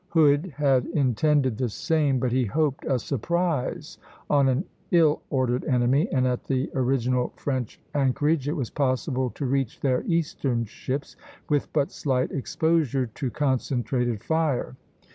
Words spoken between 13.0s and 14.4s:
to concentrated